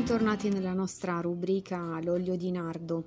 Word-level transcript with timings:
Bentornati 0.00 0.48
nella 0.48 0.72
nostra 0.72 1.20
rubrica 1.20 2.00
L'olio 2.00 2.34
di 2.34 2.50
nardo. 2.50 3.04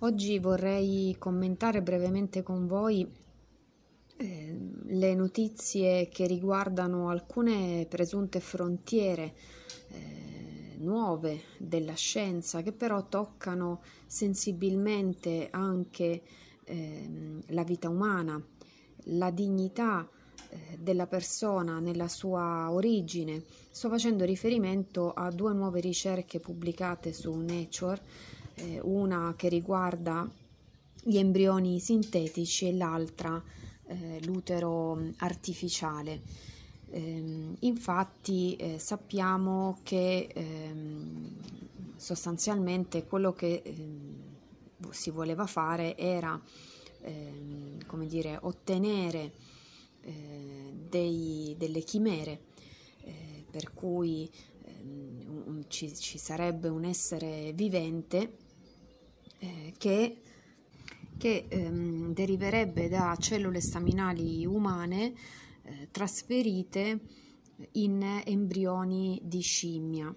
Oggi 0.00 0.38
vorrei 0.38 1.16
commentare 1.18 1.80
brevemente 1.80 2.42
con 2.42 2.66
voi 2.66 3.10
eh, 4.18 4.58
le 4.84 5.14
notizie 5.14 6.08
che 6.08 6.26
riguardano 6.26 7.08
alcune 7.08 7.86
presunte 7.88 8.40
frontiere 8.40 9.34
eh, 9.88 10.76
nuove 10.80 11.40
della 11.56 11.94
scienza 11.94 12.60
che 12.60 12.72
però 12.72 13.08
toccano 13.08 13.80
sensibilmente 14.04 15.48
anche 15.50 16.22
eh, 16.64 17.08
la 17.46 17.64
vita 17.64 17.88
umana, 17.88 18.38
la 19.04 19.30
dignità 19.30 20.06
della 20.78 21.06
persona 21.06 21.78
nella 21.78 22.08
sua 22.08 22.70
origine. 22.70 23.42
Sto 23.70 23.88
facendo 23.88 24.24
riferimento 24.24 25.12
a 25.12 25.30
due 25.30 25.52
nuove 25.52 25.80
ricerche 25.80 26.38
pubblicate 26.38 27.12
su 27.12 27.34
Nature, 27.34 28.00
eh, 28.54 28.80
una 28.82 29.34
che 29.36 29.48
riguarda 29.48 30.28
gli 31.02 31.16
embrioni 31.16 31.80
sintetici 31.80 32.68
e 32.68 32.74
l'altra 32.74 33.42
eh, 33.86 34.20
l'utero 34.24 34.98
artificiale. 35.18 36.22
Ehm, 36.90 37.56
infatti 37.60 38.56
eh, 38.56 38.78
sappiamo 38.78 39.80
che 39.82 40.28
ehm, 40.32 41.30
sostanzialmente 41.96 43.06
quello 43.06 43.32
che 43.32 43.62
ehm, 43.64 44.16
si 44.90 45.10
voleva 45.10 45.46
fare 45.46 45.96
era 45.96 46.40
come 47.86 48.06
dire, 48.06 48.38
ottenere 48.40 49.32
eh, 50.04 50.72
dei, 50.88 51.54
delle 51.58 51.80
chimere, 51.80 52.40
eh, 53.02 53.44
per 53.50 53.72
cui 53.72 54.30
ehm, 54.64 55.42
un, 55.46 55.64
ci, 55.68 55.94
ci, 55.94 56.18
sarebbe 56.18 56.68
un 56.68 56.84
essere 56.84 57.52
vivente 57.54 58.36
eh, 59.38 59.74
che, 59.76 60.20
che 61.16 61.46
ehm, 61.48 62.12
deriverebbe 62.12 62.88
da 62.88 63.16
cellule 63.18 63.60
staminali 63.60 64.44
umane 64.44 65.14
eh, 65.62 65.88
trasferite 65.90 67.00
in 67.72 68.22
embrioni 68.24 69.20
di 69.24 69.40
scimmia. 69.40 70.14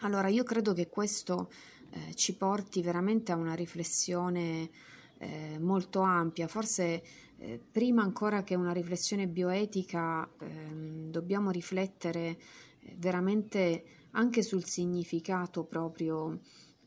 Allora, 0.00 0.28
io 0.28 0.44
credo 0.44 0.72
che 0.72 0.88
questo 0.88 1.50
eh, 1.90 2.14
ci 2.14 2.36
porti 2.36 2.82
veramente 2.82 3.32
a 3.32 3.36
una 3.36 3.54
riflessione 3.54 4.70
eh, 5.18 5.58
molto 5.58 6.00
ampia, 6.00 6.46
forse 6.48 7.02
eh, 7.38 7.60
prima 7.70 8.02
ancora 8.02 8.42
che 8.42 8.54
una 8.54 8.72
riflessione 8.72 9.28
bioetica 9.28 10.28
ehm, 10.40 11.10
dobbiamo 11.10 11.50
riflettere 11.50 12.38
eh, 12.80 12.94
veramente 12.98 13.84
anche 14.12 14.42
sul 14.42 14.64
significato 14.64 15.64
proprio 15.64 16.40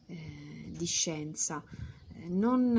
eh, 0.08 0.72
di 0.76 0.86
scienza. 0.86 1.64
Eh, 2.16 2.28
non 2.28 2.72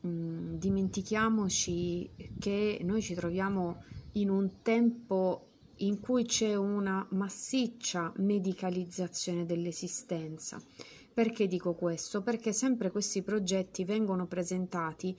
mh, 0.00 0.56
dimentichiamoci 0.56 2.10
che 2.38 2.80
noi 2.82 3.00
ci 3.00 3.14
troviamo 3.14 3.84
in 4.12 4.30
un 4.30 4.62
tempo 4.62 5.48
in 5.78 6.00
cui 6.00 6.24
c'è 6.24 6.54
una 6.54 7.06
massiccia 7.10 8.12
medicalizzazione 8.16 9.44
dell'esistenza. 9.44 10.60
Perché 11.14 11.46
dico 11.46 11.74
questo? 11.74 12.22
Perché 12.22 12.52
sempre 12.52 12.90
questi 12.90 13.22
progetti 13.22 13.84
vengono 13.84 14.26
presentati 14.26 15.16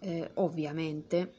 eh, 0.00 0.30
ovviamente 0.34 1.32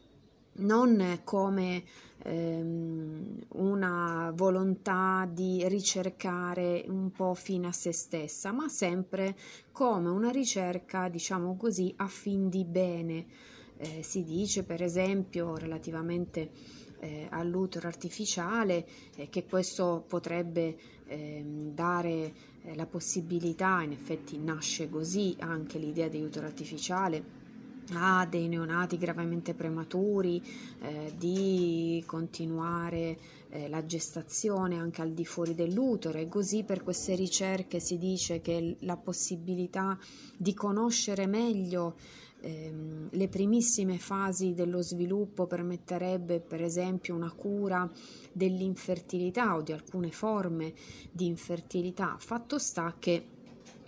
non 0.58 1.22
come 1.23 1.84
ehm, 2.23 3.45
una 3.53 4.31
volontà 4.33 5.28
di 5.30 5.67
ricercare 5.67 6.86
un 6.88 7.11
po' 7.11 7.33
fine 7.33 7.67
a 7.67 7.72
se 7.72 7.92
stessa, 7.92 8.52
ma 8.52 8.70
sempre 8.70 9.36
come 9.71 10.10
una 10.10 10.30
ricerca, 10.30 11.10
diciamo 11.10 11.58
così, 11.58 11.94
a 11.98 12.08
fin 12.08 12.48
di 12.49 12.64
bene. 12.64 13.26
Eh, 13.77 14.04
si 14.04 14.23
dice, 14.23 14.64
per 14.64 14.82
esempio, 14.82 15.58
relativamente 15.58 16.49
eh, 17.00 17.28
all'utero 17.30 17.88
artificiale, 17.88 18.86
eh, 19.16 19.30
che 19.30 19.45
questo 19.45 20.04
potrebbe 20.08 20.78
ehm, 21.08 21.73
dare 21.73 22.33
eh, 22.64 22.76
la 22.76 22.86
possibilità, 22.86 23.82
in 23.82 23.92
effetti 23.92 24.38
nasce 24.38 24.89
così 24.89 25.36
anche 25.39 25.78
l'idea 25.78 26.08
di 26.08 26.22
utero 26.22 26.45
artificiale, 26.45 27.44
a 27.94 28.26
dei 28.26 28.48
neonati 28.48 28.98
gravemente 28.98 29.54
prematuri, 29.54 30.42
eh, 30.82 31.14
di 31.17 32.04
continuare 32.06 33.17
eh, 33.50 33.70
la 33.70 33.86
gestazione 33.86 34.77
anche 34.77 35.02
al 35.02 35.12
di 35.12 35.26
fuori 35.26 35.54
dell'utero. 35.54 36.17
E 36.17 36.27
così 36.27 36.64
per 36.64 36.82
queste 36.83 37.16
ricerche 37.16 37.80
si 37.80 37.98
dice 37.98 38.42
che 38.42 38.77
la 38.80 38.98
possibilità 38.98 39.98
di 40.36 40.54
conoscere 40.54 41.27
meglio 41.27 41.95
ehm, 42.45 43.10
le 43.11 43.28
primissime 43.28 43.98
fasi 43.98 44.54
dello 44.54 44.82
sviluppo 44.82 45.48
permetterebbe 45.48 46.39
per 46.39 46.61
esempio 46.61 47.16
una 47.16 47.32
cura 47.32 47.89
dell'infertilità 48.32 49.56
o 49.56 49.61
di 49.61 49.72
alcune 49.72 50.11
forme 50.11 50.73
di 51.11 51.26
infertilità. 51.26 52.16
Fatto 52.20 52.60
sta 52.60 52.95
che 53.00 53.26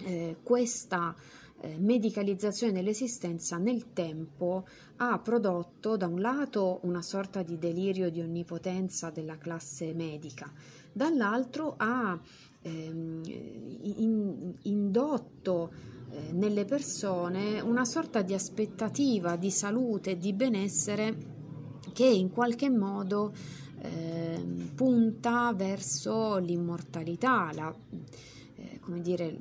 eh, 0.04 0.38
questa 0.42 1.16
eh, 1.60 1.76
medicalizzazione 1.78 2.74
dell'esistenza 2.74 3.58
nel 3.58 3.94
tempo 3.94 4.68
ha 4.98 5.20
prodotto 5.20 5.98
da 5.98 6.08
un 6.08 6.20
lato 6.20 6.80
una 6.84 7.02
sorta 7.02 7.44
di 7.44 7.58
delirio 7.58 8.10
di 8.10 8.22
onnipotenza 8.22 9.10
della 9.10 9.38
classe 9.38 9.94
medica, 9.94 10.52
dall'altro 10.92 11.76
ha 11.78 12.20
ehm, 12.62 13.22
in, 13.24 14.54
indotto 14.64 15.96
nelle 16.32 16.66
persone 16.66 17.60
una 17.60 17.86
sorta 17.86 18.22
di 18.22 18.34
aspettativa 18.34 19.36
di 19.36 19.52
salute 19.52 20.18
di 20.18 20.34
benessere 20.34 21.16
che 21.94 22.06
in 22.06 22.30
qualche 22.30 22.70
modo 22.70 23.34
eh, 23.80 24.44
punta 24.76 25.54
verso 25.54 26.38
l'immortalità, 26.38 27.52
la, 27.54 27.74
eh, 28.56 28.80
come 28.80 29.02
dire, 29.02 29.36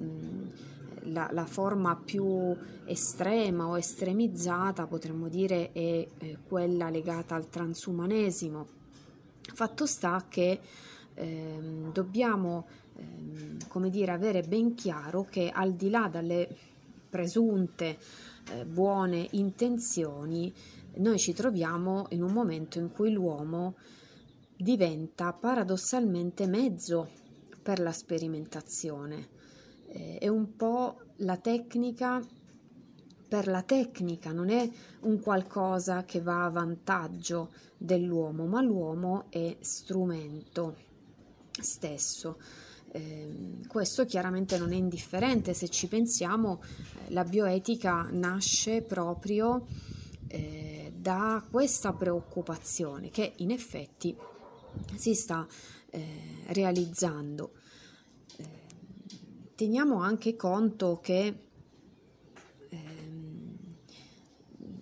la, 1.05 1.29
la, 1.33 1.47
forma 1.47 1.97
più 1.97 2.55
estrema 2.85 3.67
o 3.67 3.79
estremizzata, 3.79 4.87
potremmo 4.87 5.29
dire, 5.29 5.73
è 5.73 6.07
eh, 6.19 6.39
quella 6.47 6.91
legata 6.91 7.35
al 7.35 7.49
transumanesimo. 7.49 8.67
Fatto 9.41 9.87
sta 9.87 10.25
che 10.29 10.61
ehm, 11.15 11.93
dobbiamo, 11.93 12.67
ehm, 12.97 13.69
come 13.69 13.91
dire, 13.91 14.13
avere 14.13 14.43
ben 14.43 14.75
chiaro 14.75 15.25
che 15.25 15.51
al 15.51 15.75
di 15.75 15.91
là 15.91 16.09
dalle 16.09 16.49
presunte 17.09 17.99
eh, 18.51 18.65
buone 18.65 19.29
intenzioni, 19.33 20.53
noi 20.97 21.19
ci 21.19 21.33
troviamo 21.33 22.07
in 22.11 22.23
un 22.23 22.33
momento 22.33 22.79
in 22.79 22.91
cui 22.91 23.13
l'uomo 23.13 23.75
diventa 24.57 25.33
paradossalmente 25.33 26.47
mezzo 26.47 27.09
per 27.63 27.81
la 27.81 27.93
sperimentazione 27.93 29.35
eh, 29.89 30.19
è 30.19 30.29
un 30.29 30.57
po' 30.57 31.01
la 31.17 31.37
tecnica 31.37 32.23
per 33.29 33.49
la 33.49 33.63
tecnica, 33.63 34.31
non 34.31 34.51
è 34.51 34.71
un 35.01 35.21
qualcosa 35.21 36.05
che 36.05 36.21
va 36.21 36.45
a 36.45 36.51
vantaggio 36.51 37.51
dell'uomo, 37.77 38.47
ma 38.47 38.63
l'uomo 38.63 39.25
è 39.31 39.57
strumento 39.59 40.77
stesso. 41.51 42.39
Eh, 42.93 43.59
questo 43.67 44.05
chiaramente 44.05 44.59
non 44.59 44.73
è 44.73 44.77
indifferente, 44.77 45.55
se 45.55 45.69
ci 45.69 45.87
pensiamo, 45.87 46.63
eh, 46.63 47.13
la 47.13 47.25
bioetica 47.25 48.09
nasce 48.11 48.83
proprio 48.83 49.67
eh, 50.29 50.93
da 50.97 51.45
questa 51.51 51.93
preoccupazione 51.93 53.11
che 53.11 53.35
in 53.37 53.51
effetti 53.51 54.17
si 54.95 55.15
sta 55.15 55.47
eh, 55.91 56.45
realizzando. 56.49 57.53
Teniamo 59.57 60.03
anche 60.03 60.37
conto 60.37 61.01
che 61.01 61.47
ehm, 62.69 63.57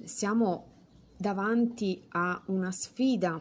siamo 0.03 0.73
davanti 1.17 2.03
a 2.09 2.43
una 2.47 2.73
sfida 2.73 3.41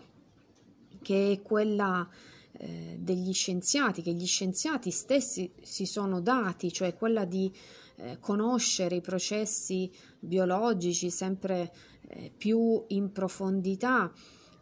che 1.02 1.32
è 1.32 1.42
quella 1.42 2.08
eh, 2.08 2.33
degli 2.56 3.34
scienziati, 3.34 4.02
che 4.02 4.14
gli 4.14 4.28
scienziati 4.28 4.92
stessi 4.92 5.52
si 5.62 5.86
sono 5.86 6.22
dati, 6.22 6.72
cioè 6.72 6.96
quella 6.96 7.26
di 7.26 7.52
eh, 7.96 8.18
conoscere 8.20 8.96
i 8.96 9.02
processi 9.02 9.92
biologici 10.20 11.10
sempre 11.10 11.74
eh, 12.08 12.32
più 12.36 12.84
in 12.88 13.12
profondità, 13.12 14.12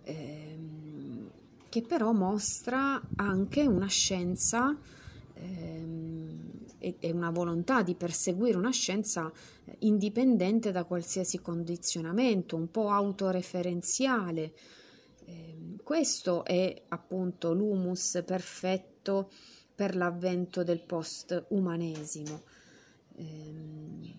ehm, 0.03 1.29
che 1.69 1.81
però 1.81 2.11
mostra 2.11 3.01
anche 3.15 3.61
una 3.61 3.87
scienza 3.87 4.77
ehm, 5.33 6.49
e 6.77 7.11
una 7.11 7.29
volontà 7.29 7.83
di 7.83 7.93
perseguire 7.93 8.57
una 8.57 8.71
scienza 8.71 9.31
eh, 9.65 9.75
indipendente 9.79 10.71
da 10.71 10.83
qualsiasi 10.83 11.39
condizionamento, 11.39 12.55
un 12.55 12.69
po' 12.71 12.89
autoreferenziale. 12.89 14.53
Questo 15.91 16.45
è 16.45 16.83
appunto 16.87 17.51
l'humus 17.51 18.23
perfetto 18.25 19.29
per 19.75 19.97
l'avvento 19.97 20.63
del 20.63 20.79
post-umanesimo. 20.79 22.43
Ehm, 23.17 24.13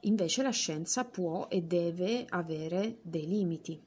invece 0.00 0.42
la 0.42 0.50
scienza 0.50 1.04
può 1.04 1.46
e 1.48 1.62
deve 1.62 2.26
avere 2.28 2.96
dei 3.02 3.28
limiti. 3.28 3.80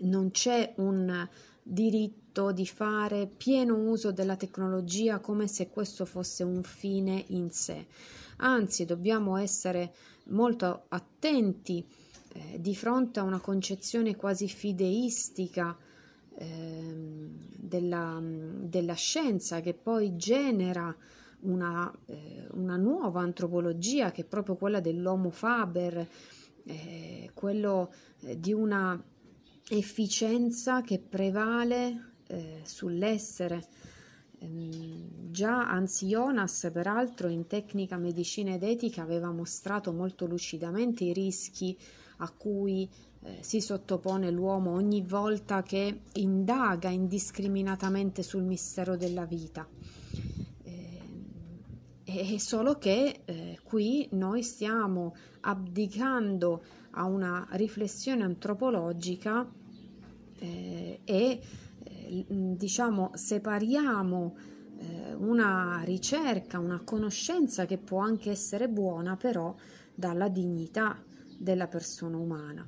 Non 0.00 0.30
c'è 0.30 0.74
un 0.76 1.26
diritto 1.62 2.52
di 2.52 2.66
fare 2.66 3.26
pieno 3.26 3.76
uso 3.76 4.12
della 4.12 4.36
tecnologia 4.36 5.20
come 5.20 5.48
se 5.48 5.70
questo 5.70 6.04
fosse 6.04 6.42
un 6.42 6.62
fine 6.62 7.24
in 7.28 7.50
sé. 7.50 7.86
Anzi, 8.36 8.84
dobbiamo 8.84 9.38
essere 9.38 9.94
molto 10.24 10.84
attenti 10.88 11.82
eh, 12.34 12.60
di 12.60 12.76
fronte 12.76 13.20
a 13.20 13.22
una 13.22 13.40
concezione 13.40 14.16
quasi 14.16 14.48
fideistica 14.48 15.78
della, 16.38 18.20
della, 18.20 18.94
scienza 18.94 19.60
che 19.60 19.72
poi 19.72 20.16
genera 20.16 20.94
una, 21.40 21.90
eh, 22.06 22.46
una, 22.52 22.76
nuova 22.76 23.20
antropologia 23.20 24.10
che 24.10 24.22
è 24.22 24.24
proprio 24.24 24.56
quella 24.56 24.80
dell'Homo 24.80 25.30
Faber, 25.30 26.06
eh, 26.64 27.30
quello 27.32 27.92
eh, 28.20 28.38
di 28.38 28.52
una 28.52 29.02
efficienza 29.68 30.82
che 30.82 30.98
prevale 30.98 32.12
eh, 32.26 32.60
sull'essere. 32.64 33.64
Ehm, 34.38 35.30
già 35.30 35.68
Anzi 35.68 36.06
Jonas, 36.08 36.68
peraltro, 36.72 37.28
in 37.28 37.46
tecnica 37.46 37.96
medicina 37.96 38.54
ed 38.54 38.62
etica 38.62 39.02
aveva 39.02 39.30
mostrato 39.30 39.92
molto 39.92 40.26
lucidamente 40.26 41.04
i 41.04 41.12
rischi 41.12 41.76
a 42.18 42.30
cui 42.30 42.88
eh, 43.22 43.38
si 43.40 43.60
sottopone 43.60 44.30
l'uomo 44.30 44.72
ogni 44.72 45.02
volta 45.02 45.62
che 45.62 46.02
indaga 46.14 46.88
indiscriminatamente 46.88 48.22
sul 48.22 48.44
mistero 48.44 48.96
della 48.96 49.24
vita. 49.24 49.66
Eh, 50.62 51.00
è 52.04 52.38
solo 52.38 52.78
che 52.78 53.22
eh, 53.24 53.58
qui 53.62 54.08
noi 54.12 54.42
stiamo 54.42 55.14
abdicando 55.40 56.62
a 56.92 57.04
una 57.04 57.46
riflessione 57.52 58.22
antropologica 58.22 59.46
eh, 60.38 61.00
e 61.04 61.40
eh, 61.82 62.26
diciamo 62.28 63.10
separiamo 63.14 64.36
eh, 64.78 65.14
una 65.14 65.82
ricerca, 65.84 66.58
una 66.58 66.80
conoscenza 66.84 67.66
che 67.66 67.78
può 67.78 68.00
anche 68.00 68.30
essere 68.30 68.68
buona 68.68 69.16
però 69.16 69.54
dalla 69.94 70.28
dignità 70.28 71.02
della 71.36 71.66
persona 71.66 72.16
umana. 72.16 72.66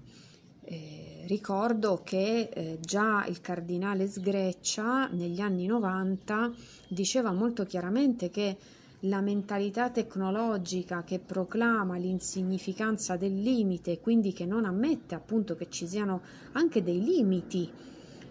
Eh, 0.63 1.25
ricordo 1.27 2.03
che 2.05 2.51
eh, 2.53 2.79
già 2.81 3.25
il 3.27 3.41
cardinale 3.41 4.07
Sgreccia 4.07 5.09
negli 5.09 5.41
anni 5.41 5.67
90 5.67 6.53
diceva 6.89 7.33
molto 7.33 7.65
chiaramente 7.65 8.29
che 8.29 8.57
la 9.03 9.21
mentalità 9.21 9.91
tecnologica 9.91 11.05
che 11.05 11.21
proclama 11.21 11.97
l'insignificanza 11.97 13.17
del 13.17 13.41
limite, 13.41 14.01
quindi 14.01 14.33
che 14.33 14.45
non 14.45 14.65
ammette 14.65 15.15
appunto 15.15 15.55
che 15.55 15.69
ci 15.71 15.87
siano 15.87 16.21
anche 16.53 16.83
dei 16.83 17.03
limiti 17.03 17.71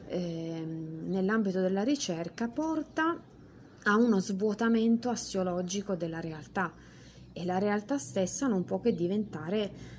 eh, 0.08 0.64
nell'ambito 1.06 1.62
della 1.62 1.84
ricerca, 1.84 2.48
porta 2.50 3.20
a 3.84 3.96
uno 3.96 4.20
svuotamento 4.20 5.10
assiologico 5.10 5.96
della 5.96 6.20
realtà 6.20 6.74
e 7.32 7.46
la 7.46 7.58
realtà 7.58 7.98
stessa 7.98 8.48
non 8.48 8.64
può 8.64 8.80
che 8.80 8.94
diventare 8.94 9.96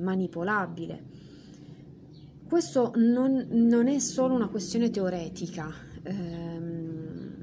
manipolabile. 0.00 1.02
Questo 2.48 2.92
non, 2.96 3.46
non, 3.50 3.86
è 3.86 3.98
solo 4.00 4.34
una 4.34 4.48
questione 4.48 4.90
teoretica, 4.90 5.72
ehm, 6.02 7.36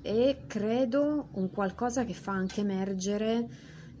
è 0.00 0.38
credo 0.46 1.28
un 1.32 1.50
qualcosa 1.50 2.04
che 2.04 2.14
fa 2.14 2.32
anche 2.32 2.62
emergere, 2.62 3.48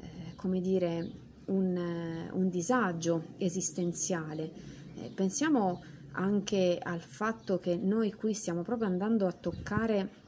eh, 0.00 0.34
come 0.36 0.60
dire, 0.60 1.10
un, 1.46 2.28
un 2.32 2.48
disagio 2.48 3.24
esistenziale. 3.36 4.50
Eh, 4.94 5.10
pensiamo 5.14 5.82
anche 6.12 6.78
al 6.82 7.00
fatto 7.00 7.58
che 7.58 7.76
noi 7.76 8.12
qui 8.12 8.34
stiamo 8.34 8.62
proprio 8.62 8.88
andando 8.88 9.26
a 9.26 9.32
toccare 9.32 10.22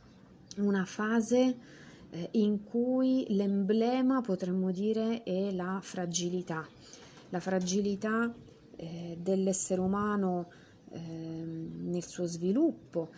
una 0.56 0.84
fase 0.84 1.56
eh, 2.10 2.28
in 2.32 2.64
cui 2.64 3.26
l'emblema, 3.28 4.20
potremmo 4.20 4.70
dire, 4.70 5.22
è 5.22 5.52
la 5.52 5.78
fragilità. 5.82 6.66
La 7.30 7.40
fragilità 7.40 8.32
eh, 8.76 9.16
dell'essere 9.20 9.80
umano 9.80 10.50
eh, 10.90 10.98
nel 10.98 12.04
suo 12.04 12.26
sviluppo, 12.26 13.10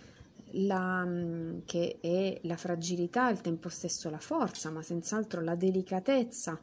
la, 0.52 1.04
mm, 1.04 1.58
che 1.64 1.98
è 2.00 2.38
la 2.42 2.56
fragilità 2.56 3.26
al 3.26 3.40
tempo 3.40 3.68
stesso 3.68 4.08
la 4.10 4.18
forza, 4.18 4.70
ma 4.70 4.82
senz'altro 4.82 5.42
la 5.42 5.54
delicatezza 5.54 6.58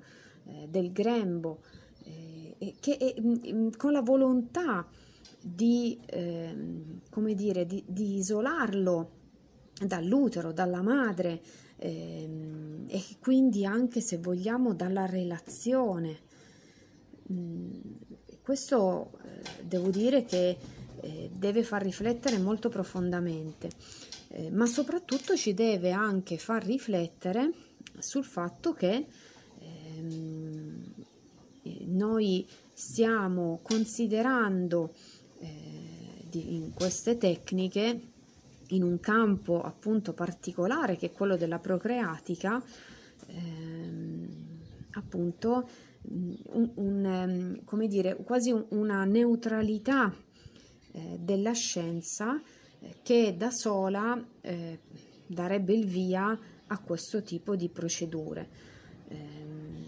eh, 0.46 0.68
del 0.70 0.92
grembo, 0.92 1.62
eh, 2.04 2.76
che 2.80 2.98
è, 2.98 3.16
mm, 3.20 3.34
mm, 3.48 3.70
con 3.78 3.92
la 3.92 4.02
volontà 4.02 4.88
di, 5.42 6.00
ehm, 6.06 7.02
dire, 7.34 7.66
di, 7.66 7.84
di 7.88 8.16
isolarlo 8.18 9.12
dall'utero, 9.86 10.52
dalla 10.52 10.82
madre 10.82 11.42
ehm, 11.78 12.86
e 12.88 13.04
quindi 13.20 13.66
anche 13.66 14.02
se 14.02 14.18
vogliamo 14.18 14.74
dalla 14.74 15.06
relazione. 15.06 16.20
Questo 18.42 19.18
eh, 19.24 19.64
devo 19.64 19.90
dire 19.90 20.26
che 20.26 20.58
eh, 21.02 21.30
deve 21.34 21.64
far 21.64 21.82
riflettere 21.82 22.38
molto 22.38 22.70
profondamente, 22.70 23.70
eh, 24.30 24.52
ma 24.52 24.68
soprattutto 24.68 25.36
ci 25.36 25.56
deve 25.56 25.92
anche 25.92 26.38
far 26.38 26.64
riflettere 26.64 27.52
sul 27.98 28.24
fatto 28.24 28.74
che 28.74 29.08
ehm, 29.60 30.94
noi 31.86 32.46
stiamo 32.74 33.60
considerando 33.64 34.94
in 36.32 36.74
queste 36.74 37.18
tecniche 37.18 38.02
in 38.70 38.84
un 38.84 39.00
campo 39.00 39.62
appunto 39.62 40.14
particolare 40.14 40.98
che 40.98 41.08
è 41.08 41.12
quello 41.12 41.38
della 41.38 41.60
procreatica 41.60 42.62
ehm, 43.28 44.28
appunto 44.92 45.68
un, 46.10 46.72
un, 46.76 47.06
ehm, 47.06 47.64
come 47.64 47.88
dire, 47.88 48.16
quasi 48.16 48.54
una 48.70 49.04
neutralità 49.06 50.14
eh, 50.92 51.18
della 51.20 51.54
scienza 51.54 52.42
eh, 52.80 52.96
che 53.04 53.36
da 53.38 53.52
sola 53.52 54.24
eh, 54.42 54.80
darebbe 55.28 55.74
il 55.74 55.86
via 55.86 56.38
a 56.68 56.80
questo 56.80 57.22
tipo 57.22 57.56
di 57.56 57.70
procedure. 57.70 58.50
Ehm, 59.08 59.86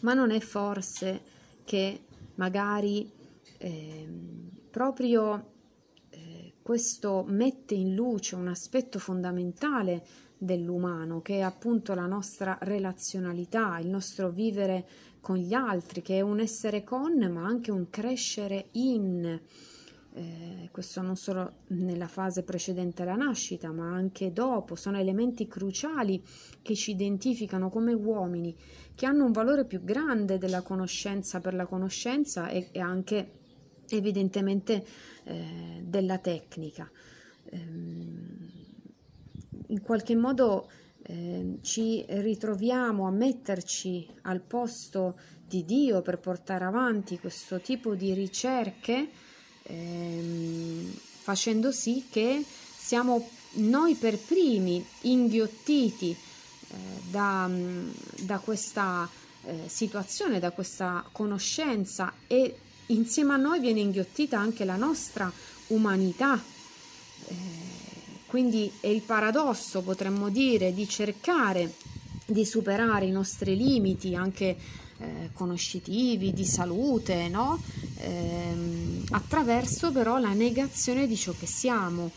ma 0.00 0.14
non 0.14 0.30
è 0.30 0.40
forse 0.40 1.22
che 1.64 2.04
magari 2.34 3.10
ehm, 3.58 4.50
proprio 4.70 5.52
eh, 6.10 6.54
questo 6.62 7.24
mette 7.26 7.74
in 7.74 7.94
luce 7.94 8.34
un 8.34 8.48
aspetto 8.48 8.98
fondamentale 8.98 10.04
dell'umano, 10.38 11.20
che 11.20 11.38
è 11.38 11.40
appunto 11.40 11.94
la 11.94 12.06
nostra 12.06 12.58
relazionalità, 12.60 13.78
il 13.78 13.88
nostro 13.88 14.30
vivere 14.30 14.86
con 15.20 15.36
gli 15.36 15.54
altri, 15.54 16.02
che 16.02 16.18
è 16.18 16.20
un 16.20 16.40
essere 16.40 16.84
con, 16.84 17.18
ma 17.32 17.44
anche 17.44 17.70
un 17.70 17.88
crescere 17.88 18.68
in. 18.72 19.40
Eh, 20.16 20.68
questo 20.70 21.00
non 21.02 21.16
solo 21.16 21.60
nella 21.68 22.06
fase 22.06 22.42
precedente 22.42 23.02
alla 23.02 23.16
nascita, 23.16 23.72
ma 23.72 23.92
anche 23.92 24.32
dopo, 24.32 24.76
sono 24.76 24.98
elementi 24.98 25.48
cruciali 25.48 26.22
che 26.62 26.74
ci 26.74 26.92
identificano 26.92 27.68
come 27.68 27.92
uomini, 27.92 28.54
che 28.94 29.06
hanno 29.06 29.24
un 29.24 29.32
valore 29.32 29.64
più 29.64 29.82
grande 29.82 30.38
della 30.38 30.62
conoscenza 30.62 31.40
per 31.40 31.54
la 31.54 31.66
conoscenza 31.66 32.48
e, 32.48 32.68
e 32.70 32.78
anche 32.78 33.30
evidentemente 33.88 34.84
eh, 35.24 35.82
della 35.84 36.18
tecnica. 36.18 36.88
Ehm, 37.46 38.63
in 39.74 39.82
qualche 39.82 40.14
modo 40.14 40.68
eh, 41.02 41.58
ci 41.62 42.04
ritroviamo 42.06 43.08
a 43.08 43.10
metterci 43.10 44.06
al 44.22 44.40
posto 44.40 45.18
di 45.46 45.64
Dio 45.64 46.00
per 46.00 46.18
portare 46.18 46.64
avanti 46.64 47.18
questo 47.18 47.60
tipo 47.60 47.96
di 47.96 48.14
ricerche, 48.14 49.08
ehm, 49.64 50.92
facendo 51.22 51.72
sì 51.72 52.06
che 52.08 52.44
siamo 52.46 53.28
noi 53.54 53.96
per 53.96 54.16
primi 54.16 54.84
inghiottiti 55.02 56.10
eh, 56.10 56.76
da, 57.10 57.50
da, 58.22 58.38
questa 58.38 59.08
eh, 59.42 59.62
situazione, 59.66 60.38
da 60.38 60.52
questa 60.52 61.04
conoscenza 61.10 62.12
e 62.28 62.58
insieme 62.86 63.34
a 63.34 63.38
noi 63.38 63.58
viene 63.58 63.80
inghiottita 63.80 64.38
anche 64.38 64.64
la 64.64 64.76
nostra 64.76 65.30
umanità. 65.68 66.53
Quindi 68.34 68.68
è 68.80 68.88
il 68.88 69.02
paradosso, 69.02 69.82
potremmo 69.82 70.28
dire, 70.28 70.74
di 70.74 70.88
cercare 70.88 71.72
di 72.26 72.44
superare 72.44 73.06
i 73.06 73.12
nostri 73.12 73.56
limiti 73.56 74.16
anche 74.16 74.56
eh, 74.98 75.30
conoscitivi, 75.32 76.32
di 76.32 76.44
salute, 76.44 77.28
no? 77.28 77.60
eh, 77.98 79.04
attraverso 79.10 79.92
però 79.92 80.18
la 80.18 80.32
negazione 80.32 81.06
di 81.06 81.14
ciò 81.14 81.32
che 81.38 81.46
siamo. 81.46 82.10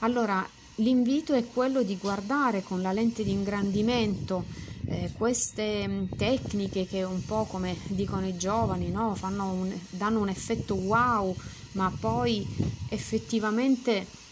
Allora, 0.00 0.44
l'invito 0.78 1.34
è 1.34 1.46
quello 1.46 1.84
di 1.84 1.98
guardare 1.98 2.64
con 2.64 2.82
la 2.82 2.90
lente 2.90 3.22
di 3.22 3.30
ingrandimento 3.30 4.46
eh, 4.86 5.12
queste 5.16 5.86
mm, 5.86 6.04
tecniche 6.16 6.84
che 6.84 7.04
un 7.04 7.24
po' 7.24 7.44
come 7.44 7.76
dicono 7.86 8.26
i 8.26 8.36
giovani, 8.36 8.90
no? 8.90 9.16
un, 9.22 9.72
danno 9.90 10.18
un 10.18 10.30
effetto 10.30 10.74
wow, 10.74 11.32
ma 11.74 11.92
poi 11.96 12.44
effettivamente 12.88 14.22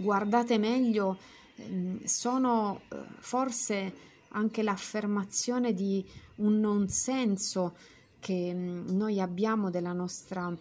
guardate 0.00 0.58
meglio, 0.58 1.18
eh, 1.56 2.00
sono 2.04 2.82
eh, 2.88 2.96
forse 3.18 4.06
anche 4.30 4.62
l'affermazione 4.62 5.72
di 5.72 6.04
un 6.36 6.60
non 6.60 6.88
senso 6.88 7.76
che 8.20 8.52
mm, 8.54 8.88
noi 8.90 9.20
abbiamo 9.20 9.70
della 9.70 9.92
nostra 9.92 10.54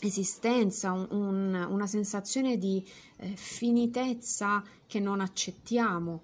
esistenza, 0.00 0.92
un, 0.92 1.06
un, 1.10 1.66
una 1.70 1.86
sensazione 1.86 2.58
di 2.58 2.84
eh, 3.16 3.28
finitezza 3.34 4.62
che 4.86 5.00
non 5.00 5.20
accettiamo. 5.20 6.22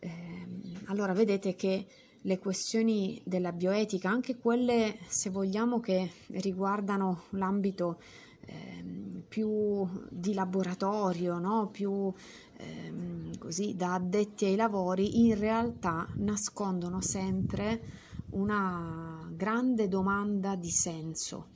Eh, 0.00 0.46
allora 0.86 1.12
vedete 1.12 1.54
che 1.54 1.86
le 2.22 2.38
questioni 2.38 3.20
della 3.24 3.52
bioetica, 3.52 4.08
anche 4.08 4.36
quelle 4.36 4.98
se 5.08 5.30
vogliamo 5.30 5.80
che 5.80 6.10
riguardano 6.28 7.24
l'ambito 7.30 7.98
eh, 8.46 9.24
più 9.28 9.88
di 10.10 10.34
laboratorio, 10.34 11.38
no? 11.38 11.68
più 11.70 12.12
ehm, 12.58 13.38
così 13.38 13.74
da 13.74 13.94
addetti 13.94 14.44
ai 14.44 14.56
lavori, 14.56 15.26
in 15.26 15.38
realtà 15.38 16.06
nascondono 16.16 17.00
sempre 17.00 17.82
una 18.30 19.26
grande 19.34 19.88
domanda 19.88 20.54
di 20.54 20.70
senso 20.70 21.48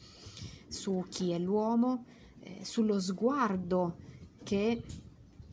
su 0.68 1.04
chi 1.08 1.30
è 1.30 1.38
l'uomo, 1.38 2.04
eh, 2.40 2.64
sullo 2.64 3.00
sguardo 3.00 3.96
che 4.42 4.82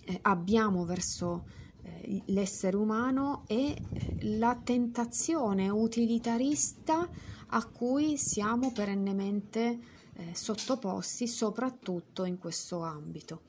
eh, 0.05 0.19
abbiamo 0.23 0.85
verso 0.85 1.45
eh, 1.81 2.21
l'essere 2.27 2.75
umano 2.77 3.43
e 3.47 3.71
eh, 3.71 4.37
la 4.37 4.59
tentazione 4.61 5.69
utilitarista 5.69 7.09
a 7.47 7.65
cui 7.67 8.17
siamo 8.17 8.71
perennemente 8.71 9.79
eh, 10.15 10.35
sottoposti, 10.35 11.27
soprattutto 11.27 12.25
in 12.25 12.37
questo 12.37 12.81
ambito. 12.81 13.41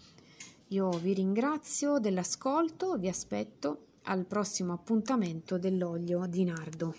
Io 0.69 0.91
vi 0.91 1.15
ringrazio 1.15 1.99
dell'ascolto, 1.99 2.97
vi 2.97 3.09
aspetto 3.09 3.87
al 4.05 4.25
prossimo 4.27 4.73
appuntamento 4.73 5.59
dell'olio 5.59 6.27
di 6.27 6.45
nardo. 6.45 6.95